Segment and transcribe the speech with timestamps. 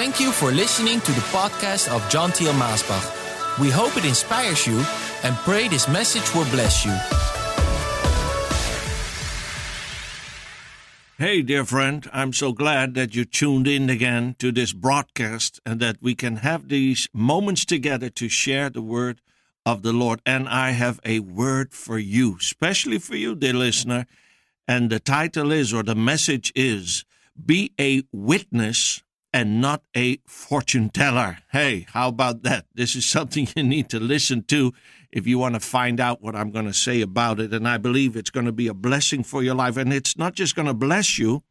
[0.00, 3.58] Thank you for listening to the podcast of John Thiel Maasbach.
[3.58, 4.82] We hope it inspires you
[5.22, 6.96] and pray this message will bless you.
[11.18, 15.80] Hey, dear friend, I'm so glad that you tuned in again to this broadcast and
[15.80, 19.20] that we can have these moments together to share the word
[19.66, 20.22] of the Lord.
[20.24, 24.06] And I have a word for you, especially for you, dear listener.
[24.66, 27.04] And the title is, or the message is,
[27.44, 31.38] Be a Witness and not a fortune teller.
[31.52, 32.66] Hey, how about that?
[32.74, 34.72] This is something you need to listen to
[35.12, 37.52] if you want to find out what I'm going to say about it.
[37.52, 39.76] And I believe it's going to be a blessing for your life.
[39.76, 41.42] And it's not just going to bless you,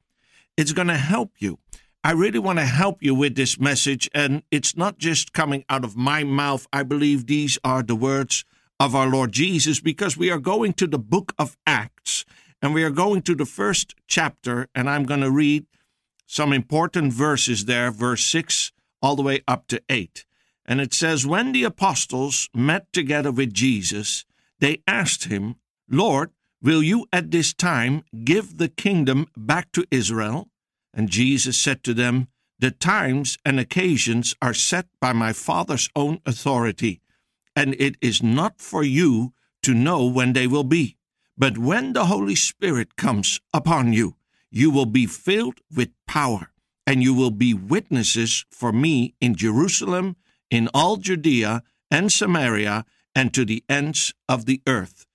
[0.58, 1.60] it's going to help you.
[2.04, 4.10] I really want to help you with this message.
[4.14, 6.66] And it's not just coming out of my mouth.
[6.72, 8.46] I believe these are the words
[8.80, 12.24] of our Lord Jesus because we are going to the book of Acts
[12.62, 14.70] and we are going to the first chapter.
[14.74, 15.66] And I'm going to read
[16.30, 20.26] some important verses there, verse 6 all the way up to 8.
[20.64, 24.26] And it says, When the apostles met together with Jesus,
[24.60, 25.56] they asked him,
[25.90, 26.30] Lord,
[26.62, 30.50] will you at this time give the kingdom back to Israel?
[30.94, 32.28] And Jesus said to them,
[32.60, 37.02] The times and occasions are set by my Father's own authority,
[37.56, 39.34] and it is not for you
[39.64, 40.96] to know when they will be.
[41.36, 44.19] But when the Holy Spirit comes upon you,
[44.52, 46.52] you will be filled with power,
[46.86, 50.16] and you will be witnesses for me in Jerusalem,
[50.50, 55.06] in all Judea and Samaria, and to the ends of the earth.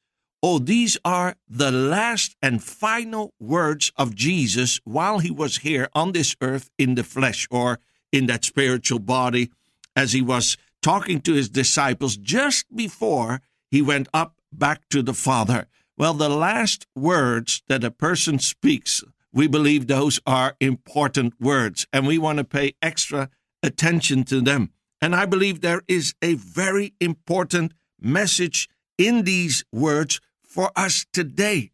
[0.42, 6.12] Oh, these are the last and final words of Jesus while he was here on
[6.12, 7.78] this earth in the flesh or
[8.12, 9.50] in that spiritual body
[9.96, 13.40] as he was talking to his disciples just before
[13.70, 15.66] he went up back to the Father.
[15.96, 19.02] Well, the last words that a person speaks
[19.34, 23.28] we believe those are important words and we want to pay extra
[23.62, 24.70] attention to them.
[25.00, 31.72] And I believe there is a very important message in these words for us today.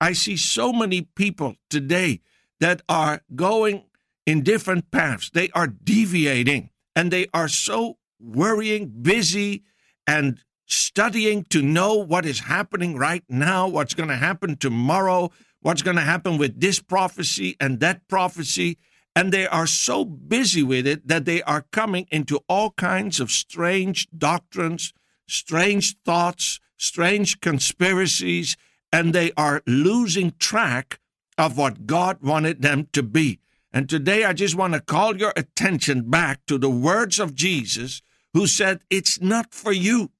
[0.00, 2.20] I see so many people today
[2.60, 3.84] that are going
[4.26, 5.30] in different paths.
[5.30, 9.64] They are deviating and they are so worrying, busy,
[10.06, 15.30] and studying to know what is happening right now, what's going to happen tomorrow,
[15.62, 18.78] what's going to happen with this prophecy and that prophecy.
[19.14, 23.30] And they are so busy with it that they are coming into all kinds of
[23.30, 24.92] strange doctrines,
[25.26, 28.56] strange thoughts, strange conspiracies,
[28.92, 30.98] and they are losing track
[31.38, 33.38] of what God wanted them to be.
[33.72, 38.02] And today I just want to call your attention back to the words of Jesus,
[38.34, 40.10] who said, It's not for you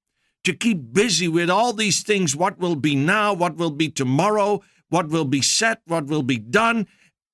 [0.43, 4.61] to keep busy with all these things what will be now, what will be tomorrow,
[4.93, 6.85] what will be said, what will be done.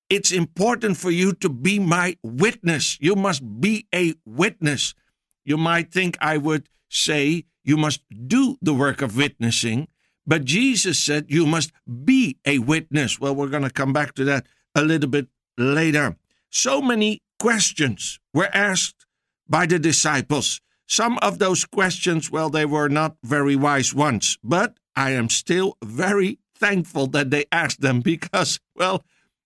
[0.10, 2.98] It's important for you to be my witness.
[3.02, 4.96] You must be a witness.
[5.44, 9.90] You might think I would say you must do the work of witnessing,
[10.26, 11.74] but Jesus said you must
[12.06, 13.20] be a witness.
[13.20, 15.28] Well, we're going to come back to that a little bit
[15.58, 16.16] later.
[16.50, 19.06] So many questions were asked
[19.50, 20.62] by the disciples.
[20.88, 25.78] Some of those questions, well, they were not very wise ones, but I am still
[25.84, 29.04] very thankful that they asked them because, well,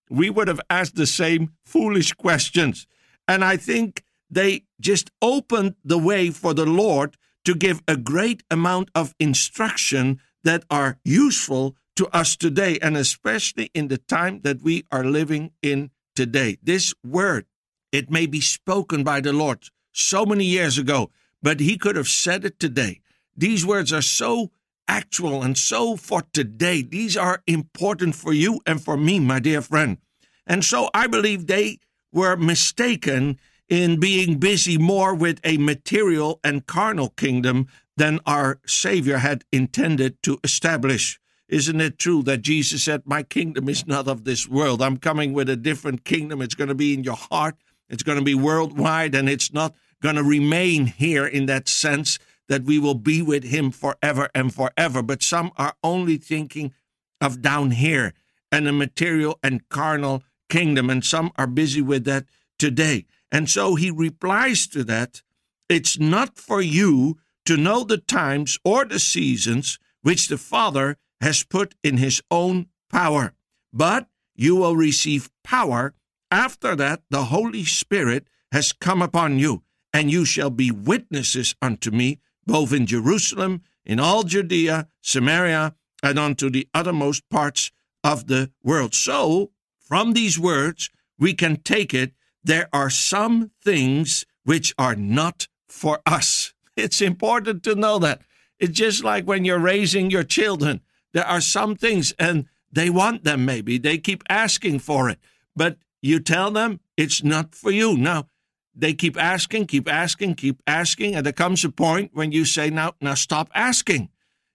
[0.09, 2.87] we would have asked the same foolish questions.
[3.27, 7.15] And I think they just opened the way for the Lord
[7.45, 13.69] to give a great amount of instruction that are useful to us today, and especially
[13.73, 16.57] in the time that we are living in today.
[16.63, 17.45] This word,
[17.91, 22.07] it may be spoken by the Lord so many years ago, but He could have
[22.07, 23.01] said it today.
[23.37, 24.51] These words are so
[24.87, 26.81] actual and so for today.
[26.81, 29.97] These are important for you and for me, my dear friend.
[30.45, 31.79] And so I believe they
[32.11, 33.39] were mistaken
[33.69, 37.67] in being busy more with a material and carnal kingdom
[37.97, 41.19] than our Savior had intended to establish.
[41.47, 44.81] Isn't it true that Jesus said, My kingdom is not of this world?
[44.81, 46.41] I'm coming with a different kingdom.
[46.41, 47.55] It's going to be in your heart,
[47.89, 52.19] it's going to be worldwide, and it's not going to remain here in that sense
[52.49, 55.01] that we will be with him forever and forever.
[55.01, 56.73] But some are only thinking
[57.21, 58.13] of down here
[58.51, 62.25] and a material and carnal kingdom, and some are busy with that
[62.59, 63.05] today.
[63.31, 65.23] And so he replies to that
[65.69, 71.43] it's not for you to know the times or the seasons which the Father has
[71.43, 73.33] put in his own power,
[73.71, 75.93] but you will receive power
[76.29, 79.63] after that the Holy Spirit has come upon you,
[79.93, 86.19] and you shall be witnesses unto me both in Jerusalem, in all Judea, Samaria, and
[86.19, 87.71] unto the uttermost parts
[88.03, 88.93] of the world.
[88.93, 92.13] So, from these words, we can take it
[92.43, 96.53] there are some things which are not for us.
[96.75, 98.21] It's important to know that.
[98.59, 100.81] It's just like when you're raising your children.
[101.13, 103.77] There are some things, and they want them maybe.
[103.77, 105.19] They keep asking for it.
[105.55, 107.95] But you tell them it's not for you.
[107.95, 108.27] Now,
[108.75, 112.69] they keep asking, keep asking, keep asking, and there comes a point when you say,
[112.69, 114.09] now, now stop asking.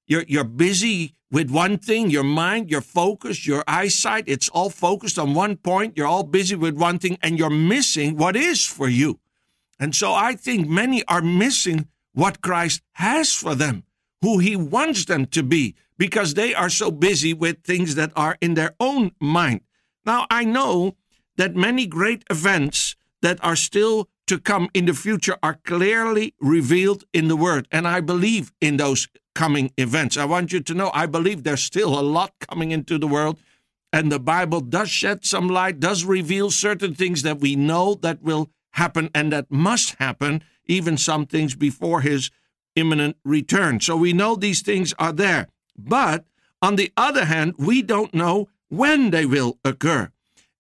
[0.07, 5.19] You're, you're busy with one thing, your mind, your focus, your eyesight, it's all focused
[5.19, 5.97] on one point.
[5.97, 9.21] You're all busy with one thing, and you're missing what is for you.
[9.79, 13.85] And so I think many are missing what Christ has for them,
[14.23, 18.39] who he wants them to be, because they are so busy with things that are
[18.41, 19.61] in their own mind.
[20.07, 20.97] Now, I know
[21.37, 27.05] that many great events that are still to come in the future are clearly revealed
[27.13, 30.17] in the Word, and I believe in those coming events.
[30.17, 33.39] I want you to know I believe there's still a lot coming into the world,
[33.93, 38.23] and the Bible does shed some light, does reveal certain things that we know that
[38.23, 42.31] will happen and that must happen, even some things before his
[42.77, 43.81] imminent return.
[43.81, 45.49] So we know these things are there.
[45.77, 46.25] But
[46.61, 50.11] on the other hand, we don't know when they will occur.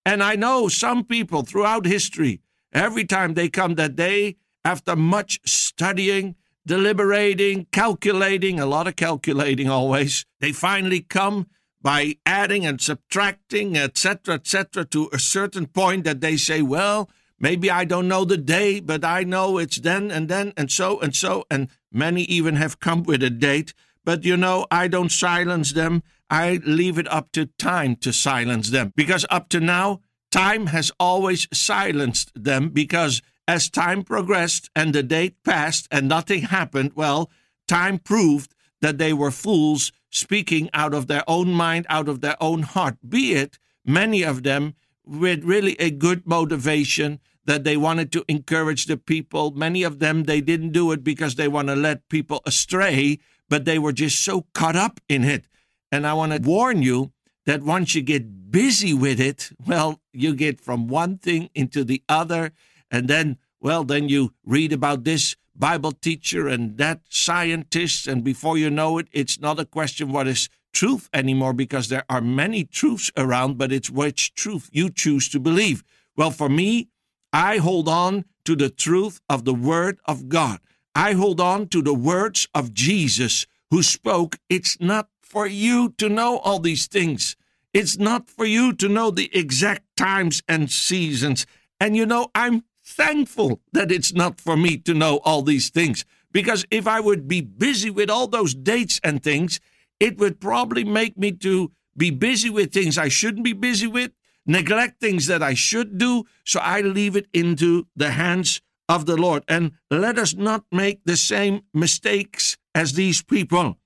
[0.07, 2.41] And I know some people throughout history,
[2.73, 6.37] every time they come that day, after much studying,
[6.67, 11.47] deliberating, calculating, a lot of calculating always, they finally come
[11.81, 17.09] by adding and subtracting, etc., etc., to a certain point that they say, well,
[17.41, 20.99] Maybe I don't know the day, but I know it's then and then and so
[21.00, 21.44] and so.
[21.50, 23.75] And many even have come with a date.
[24.05, 26.03] But you know, I don't silence them.
[26.31, 28.93] I leave it up to time to silence them.
[28.97, 30.00] Because up to now,
[30.31, 32.71] time has always silenced them.
[32.71, 37.31] Because as time progressed and the date passed and nothing happened, well,
[37.67, 42.37] time proved that they were fools speaking out of their own mind, out of their
[42.41, 42.97] own heart.
[43.07, 48.85] Be it many of them with really a good motivation that they wanted to encourage
[48.85, 49.53] the people.
[49.53, 53.65] Many of them, they didn't do it because they want to let people astray, but
[53.65, 55.47] they were just so caught up in it.
[55.91, 57.13] And I want to warn you
[57.49, 62.03] that once you get busy with it, well, you get from one thing into the
[62.06, 62.53] other.
[62.91, 68.06] And then, well, then you read about this Bible teacher and that scientist.
[68.06, 72.05] And before you know it, it's not a question what is truth anymore because there
[72.11, 75.83] are many truths around, but it's which truth you choose to believe.
[76.19, 76.89] Well, for me,
[77.33, 80.61] I hold on to the truth of the Word of God.
[80.95, 86.09] I hold on to the words of Jesus who spoke, It's not for you to
[86.09, 87.37] know all these things.
[87.75, 91.47] It's not for you to know the exact times and seasons.
[91.79, 96.05] And you know, I'm thankful that it's not for me to know all these things.
[96.33, 99.61] Because if I would be busy with all those dates and things,
[100.01, 104.13] it would probably make me to be busy with things I shouldn't be busy with
[104.49, 109.17] neglect things that I should do, so I leave it into the hands of the
[109.17, 109.45] Lord.
[109.47, 113.77] And let us not make the same mistakes as these people.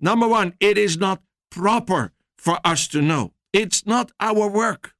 [0.00, 3.32] Number one, it is not proper for us to know.
[3.52, 4.94] It's not our work.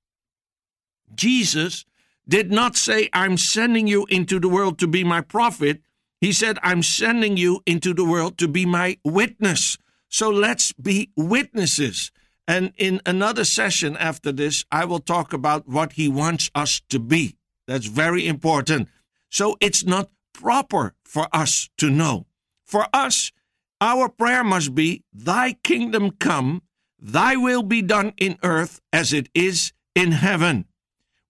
[1.14, 1.85] Jesus
[2.29, 5.81] did not say, I'm sending you into the world to be my prophet.
[6.20, 9.79] He said, I'm sending you into the world to be my witness.
[10.08, 12.12] So let's be witnesses.
[12.47, 16.99] And in another session after this, I will talk about what he wants us to
[16.99, 17.37] be.
[17.66, 18.88] That's very important.
[19.30, 22.26] So it's not proper for us to know.
[22.64, 23.30] For us,
[23.80, 26.62] our prayer must be, Thy kingdom come,
[26.99, 30.66] Thy will be done in earth as it is in heaven.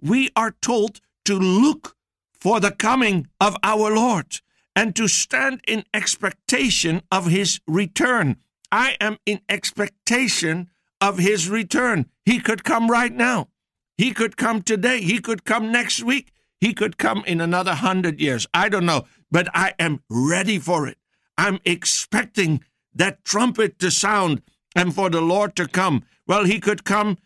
[0.01, 1.97] We are told to look
[2.33, 4.41] for the coming of our Lord
[4.75, 8.37] and to stand in expectation of his return.
[8.73, 12.07] I am in expectation of his return.
[12.25, 13.49] He could come right now.
[13.97, 15.03] He could come today.
[15.03, 16.33] He could come next week.
[16.61, 18.47] He could come in another hundred years.
[18.55, 20.99] I don't know, but I am ready for it.
[21.41, 22.63] I'm expecting
[22.95, 24.43] that trumpet to sound
[24.77, 26.05] and for the Lord to come.
[26.27, 27.17] Well, he could come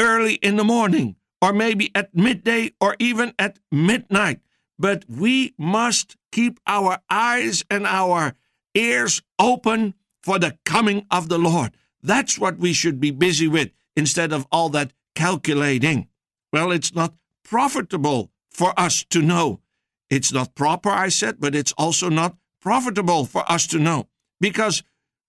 [0.00, 4.38] early in the morning, or maybe at midday, or even at midnight.
[4.78, 8.34] But we must keep our eyes and our
[8.74, 11.72] ears open for the coming of the Lord.
[12.00, 16.06] That's what we should be busy with instead of all that calculating.
[16.52, 19.58] Well, it's not profitable for us to know.
[20.10, 24.08] It's not proper, I said, but it's also not profitable for us to know.
[24.40, 24.82] Because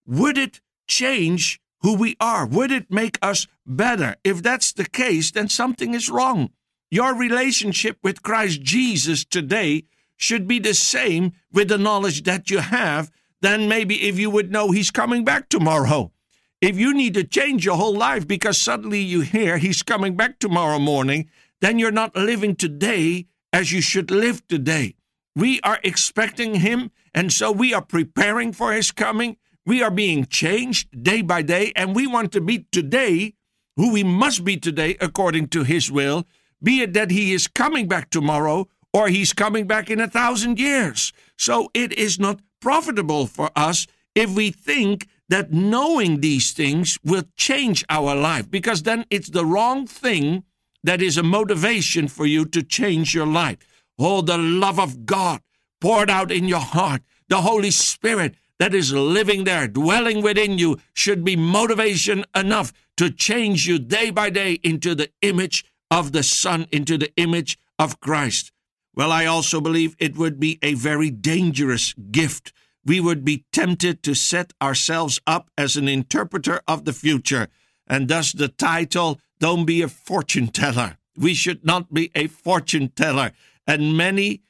[0.08, 2.48] would it change who we are?
[2.48, 4.16] Would it make us better?
[4.24, 6.52] If that's the case, then something is wrong.
[6.90, 9.84] Your relationship with Christ Jesus today
[10.16, 13.12] should be the same with the knowledge that you have
[13.42, 16.14] than maybe if you would know he's coming back tomorrow.
[16.62, 20.40] If you need to change your whole life because suddenly you hear he's coming back
[20.40, 24.96] tomorrow morning, then you're not living today as you should live today.
[25.36, 29.36] We are expecting him, and so we are preparing for his coming.
[29.66, 33.34] We are being changed day by day, and we want to be today
[33.76, 36.26] who we must be today according to his will,
[36.64, 40.58] be it that he is coming back tomorrow or he's coming back in a thousand
[40.58, 41.12] years.
[41.38, 47.24] So it is not profitable for us if we think that knowing these things will
[47.36, 50.46] change our life, because then it's the wrong thing
[50.84, 53.58] that is a motivation for you to change your life.
[53.98, 55.42] Oh, the love of God
[55.80, 60.78] poured out in your heart, the Holy Spirit that is living there, dwelling within you,
[60.94, 66.24] should be motivation enough to change you day by day into the image of the
[66.24, 68.52] Son, into the image of Christ.
[68.94, 72.54] Well, I also believe it would be a very dangerous gift.
[72.86, 77.50] We would be tempted to set ourselves up as an interpreter of the future,
[77.88, 80.98] and thus the title, Don't Be a Fortune Teller.
[81.18, 83.32] We should not be a fortune teller.
[83.68, 84.42] And many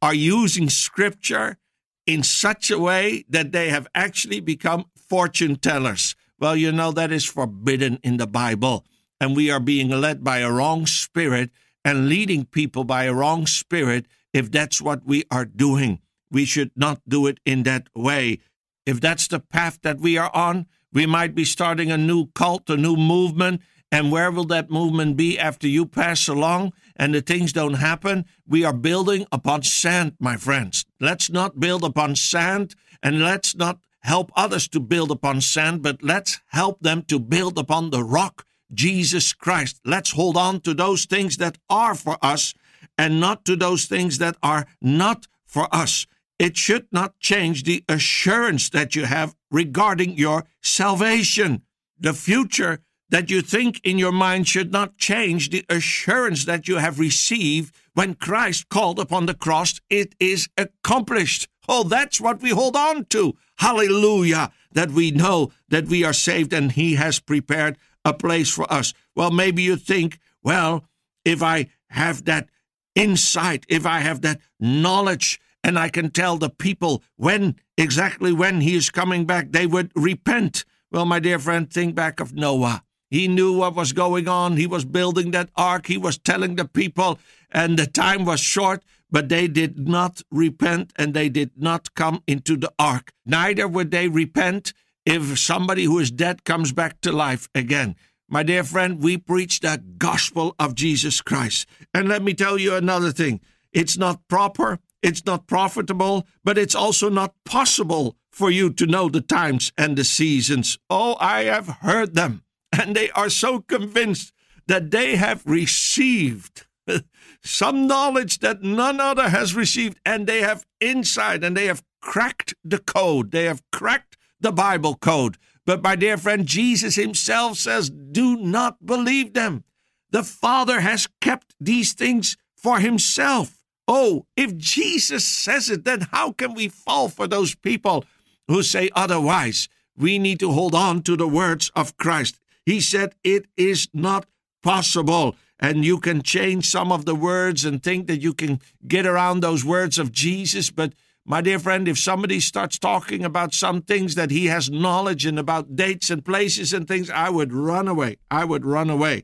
[0.00, 1.58] are using scripture
[2.06, 6.16] in such a way that they have actually become fortune tellers.
[6.38, 8.84] Well, you know, that is forbidden in the Bible.
[9.20, 11.50] And we are being led by a wrong spirit
[11.84, 16.00] and leading people by a wrong spirit if that's what we are doing.
[16.30, 18.40] We should not do it in that way.
[18.86, 22.68] If that's the path that we are on, we might be starting a new cult,
[22.68, 23.60] a new movement.
[23.92, 28.24] And where will that movement be after you pass along and the things don't happen?
[28.48, 30.86] We are building upon sand, my friends.
[30.98, 36.02] Let's not build upon sand and let's not help others to build upon sand, but
[36.02, 39.78] let's help them to build upon the rock Jesus Christ.
[39.84, 42.54] Let's hold on to those things that are for us
[42.96, 46.06] and not to those things that are not for us.
[46.38, 51.62] It should not change the assurance that you have regarding your salvation.
[52.00, 52.80] The future
[53.12, 57.74] that you think in your mind should not change the assurance that you have received
[57.92, 59.80] when Christ called upon the cross.
[59.90, 61.46] It is accomplished.
[61.68, 63.36] Oh, that's what we hold on to.
[63.58, 64.50] Hallelujah.
[64.72, 68.94] That we know that we are saved and He has prepared a place for us.
[69.14, 70.86] Well, maybe you think, well,
[71.22, 72.48] if I have that
[72.94, 78.62] insight, if I have that knowledge, and I can tell the people when exactly when
[78.62, 80.64] he is coming back, they would repent.
[80.90, 82.82] Well, my dear friend, think back of Noah.
[83.12, 84.56] He knew what was going on.
[84.56, 85.86] He was building that ark.
[85.86, 87.18] He was telling the people,
[87.50, 92.22] and the time was short, but they did not repent and they did not come
[92.26, 93.12] into the ark.
[93.26, 94.72] Neither would they repent
[95.04, 97.96] if somebody who is dead comes back to life again.
[98.30, 101.66] My dear friend, we preach the gospel of Jesus Christ.
[101.92, 103.40] And let me tell you another thing
[103.74, 109.10] it's not proper, it's not profitable, but it's also not possible for you to know
[109.10, 110.78] the times and the seasons.
[110.88, 112.42] Oh, I have heard them,
[112.72, 114.32] and they are so convinced
[114.66, 116.66] that they have received
[117.42, 122.54] some knowledge that none other has received, and they have insight and they have cracked
[122.64, 123.30] the code.
[123.30, 125.38] They have cracked the Bible code.
[125.64, 129.64] But my dear friend, Jesus himself says, do not believe them.
[130.10, 133.58] The Father has kept these things for himself.
[133.88, 138.04] Oh, if Jesus says it, then how can we fall for those people
[138.48, 139.68] who say otherwise?
[139.96, 142.38] We need to hold on to the words of Christ.
[142.64, 144.26] He said, It is not
[144.62, 145.36] possible.
[145.58, 149.40] And you can change some of the words and think that you can get around
[149.40, 150.92] those words of Jesus, but
[151.24, 155.38] my dear friend, if somebody starts talking about some things that he has knowledge and
[155.38, 158.16] about dates and places and things, I would run away.
[158.28, 159.22] I would run away.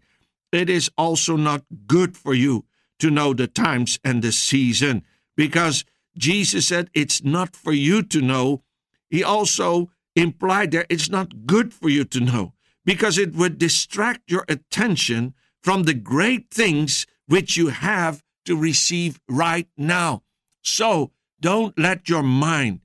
[0.53, 2.65] It is also not good for you
[3.01, 5.03] to know the times and the season
[5.37, 5.85] because
[6.17, 8.63] Jesus said it's not for you to know.
[9.11, 12.53] He also implied there it's not good for you to know
[12.89, 19.21] because it would distract your attention from the great things which you have to receive
[19.29, 20.23] right now.
[20.63, 22.81] So, don't let your mind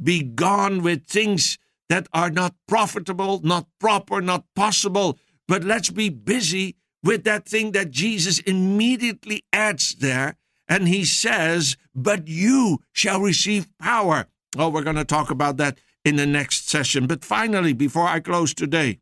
[0.00, 1.56] be gone with things
[1.88, 7.72] that are not profitable, not proper, not possible, but let's be busy with that thing
[7.72, 10.36] that Jesus immediately adds there.
[10.68, 14.26] And he says, But you shall receive power.
[14.58, 17.06] Oh, we're going to talk about that in the next session.
[17.06, 19.00] But finally, before I close today,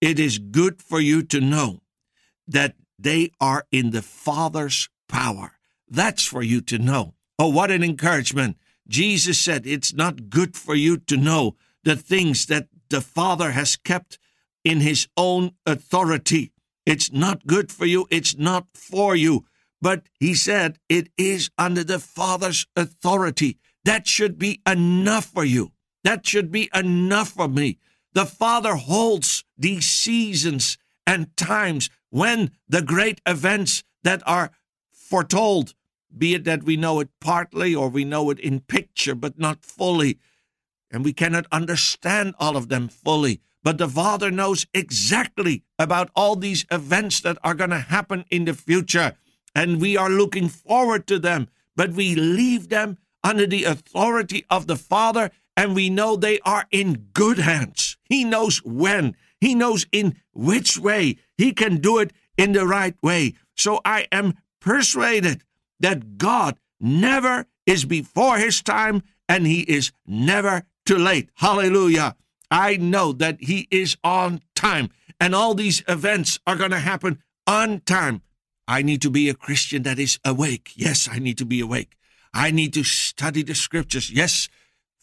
[0.00, 1.80] it is good for you to know
[2.46, 5.52] that they are in the Father's power.
[5.88, 7.14] That's for you to know.
[7.38, 8.56] Oh, what an encouragement.
[8.88, 13.76] Jesus said, It's not good for you to know the things that the Father has
[13.76, 14.18] kept
[14.64, 16.52] in His own authority.
[16.84, 18.06] It's not good for you.
[18.10, 19.44] It's not for you.
[19.80, 23.58] But He said, It is under the Father's authority.
[23.84, 25.72] That should be enough for you.
[26.04, 27.78] That should be enough for me.
[28.18, 34.50] The Father holds these seasons and times when the great events that are
[34.90, 35.76] foretold
[36.10, 39.64] be it that we know it partly or we know it in picture, but not
[39.64, 40.18] fully.
[40.90, 43.40] And we cannot understand all of them fully.
[43.62, 48.46] But the Father knows exactly about all these events that are going to happen in
[48.46, 49.14] the future.
[49.54, 51.46] And we are looking forward to them.
[51.76, 56.66] But we leave them under the authority of the Father, and we know they are
[56.70, 57.96] in good hands.
[58.04, 61.16] He knows when, He knows in which way.
[61.36, 63.34] He can do it in the right way.
[63.56, 65.42] So I am persuaded
[65.80, 71.28] that God never is before His time, and He is never too late.
[71.34, 72.14] Hallelujah.
[72.52, 77.20] I know that He is on time, and all these events are going to happen
[77.48, 78.22] on time.
[78.68, 80.70] I need to be a Christian that is awake.
[80.76, 81.96] Yes, I need to be awake.
[82.32, 84.08] I need to study the scriptures.
[84.08, 84.48] Yes,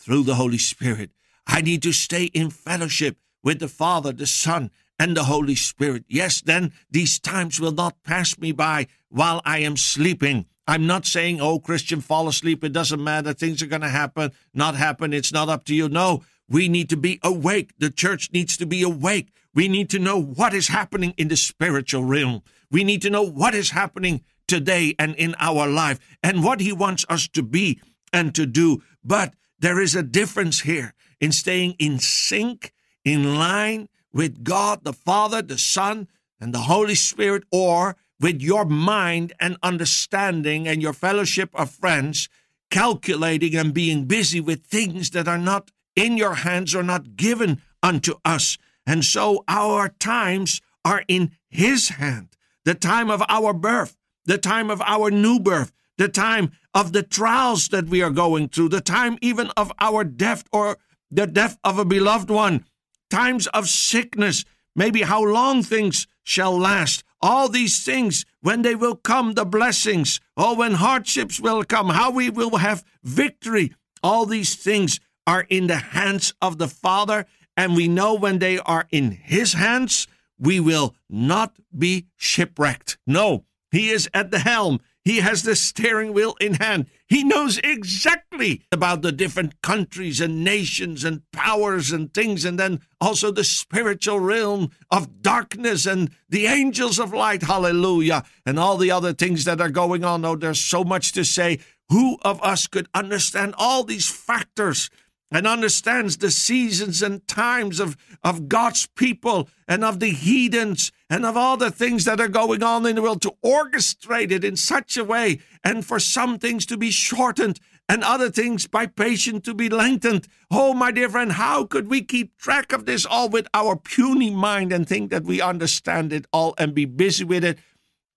[0.05, 1.09] through the Holy Spirit.
[1.47, 4.69] I need to stay in fellowship with the Father, the Son,
[4.99, 6.05] and the Holy Spirit.
[6.07, 10.45] Yes, then these times will not pass me by while I am sleeping.
[10.67, 12.63] I'm not saying, oh, Christian, fall asleep.
[12.63, 13.33] It doesn't matter.
[13.33, 15.11] Things are going to happen, not happen.
[15.11, 15.89] It's not up to you.
[15.89, 17.73] No, we need to be awake.
[17.79, 19.31] The church needs to be awake.
[19.53, 22.43] We need to know what is happening in the spiritual realm.
[22.71, 26.71] We need to know what is happening today and in our life and what He
[26.71, 27.79] wants us to be
[28.13, 28.83] and to do.
[29.03, 34.93] But there is a difference here in staying in sync, in line with God, the
[34.93, 36.07] Father, the Son,
[36.39, 42.29] and the Holy Spirit, or with your mind and understanding and your fellowship of friends,
[42.71, 47.61] calculating and being busy with things that are not in your hands or not given
[47.81, 48.57] unto us.
[48.85, 52.29] And so our times are in His hand.
[52.63, 57.01] The time of our birth, the time of our new birth, the time of the
[57.01, 60.77] trials that we are going through, the time even of our death or
[61.09, 62.65] the death of a beloved one,
[63.09, 64.43] times of sickness,
[64.75, 67.03] maybe how long things shall last.
[67.21, 72.11] All these things, when they will come, the blessings, or when hardships will come, how
[72.11, 73.73] we will have victory.
[74.03, 78.59] All these things are in the hands of the Father, and we know when they
[78.59, 80.07] are in His hands,
[80.37, 82.97] we will not be shipwrecked.
[83.07, 84.81] No, He is at the helm.
[85.05, 86.87] He has the steering wheel in hand.
[87.07, 92.81] He knows exactly about the different countries and nations and powers and things, and then
[92.99, 97.43] also the spiritual realm of darkness and the angels of light.
[97.43, 98.23] Hallelujah.
[98.47, 100.25] And all the other things that are going on.
[100.25, 101.59] Oh, there's so much to say.
[101.89, 104.89] Who of us could understand all these factors?
[105.31, 111.25] And understands the seasons and times of, of God's people and of the heathens and
[111.25, 114.55] of all the things that are going on in the world to orchestrate it in
[114.55, 119.45] such a way and for some things to be shortened and other things by patience
[119.45, 120.27] to be lengthened.
[120.49, 124.31] Oh, my dear friend, how could we keep track of this all with our puny
[124.31, 127.59] mind and think that we understand it all and be busy with it?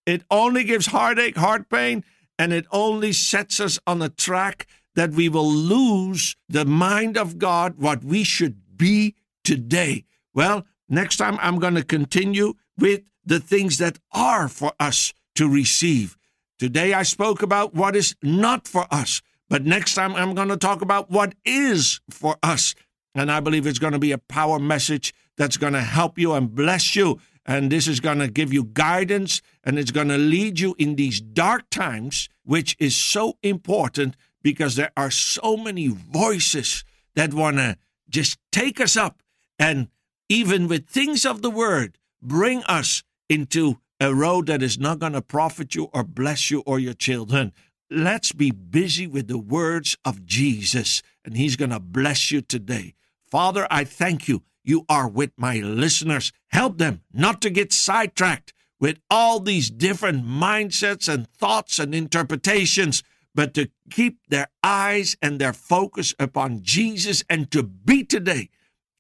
[0.07, 2.03] It only gives heartache, heart pain,
[2.39, 4.67] and it only sets us on a track
[4.99, 10.05] that we will lose the mind of God, what we should be today.
[10.35, 15.49] Well, next time I'm going to continue with the things that are for us to
[15.49, 16.17] receive.
[16.59, 20.57] Today I spoke about what is not for us, but next time I'm going to
[20.57, 22.75] talk about what is for us.
[23.15, 26.33] And I believe it's going to be a power message that's going to help you
[26.33, 27.21] and bless you.
[27.47, 30.97] And this is going to give you guidance and it's going to lead you in
[30.97, 37.57] these dark times, which is so important because there are so many voices that want
[37.57, 37.77] to
[38.09, 39.23] just take us up
[39.59, 39.89] and
[40.29, 45.13] even with things of the word bring us into a road that is not going
[45.13, 47.53] to profit you or bless you or your children.
[47.91, 52.95] Let's be busy with the words of Jesus, and He's going to bless you today.
[53.27, 54.43] Father, I thank you.
[54.63, 56.31] You are with my listeners.
[56.49, 63.03] Help them not to get sidetracked with all these different mindsets and thoughts and interpretations
[63.39, 68.51] but to keep their eyes and their focus upon Jesus and to be today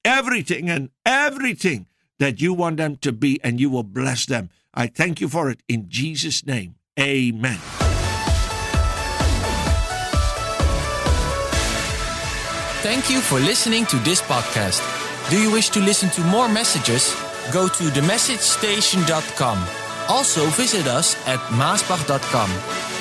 [0.04, 1.88] everything and everything
[2.20, 4.48] that you want them to be, and you will bless them.
[4.72, 6.76] I thank you for it in Jesus' name.
[7.00, 7.58] Amen.
[12.86, 14.78] Thank you for listening to this podcast.
[15.30, 17.12] Do you wish to listen to more messages?
[17.52, 19.58] Go to themessagestation.com.
[20.08, 22.97] Also visit us at maasbach.com.